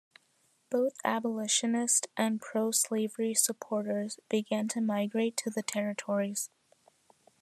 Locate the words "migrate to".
4.81-5.51